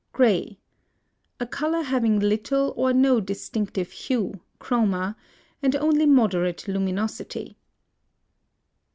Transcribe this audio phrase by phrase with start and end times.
[0.13, 0.57] GRAY.
[1.39, 5.15] A color having little or no distinctive hue (CHROMA)
[5.61, 7.55] and only moderate luminosity.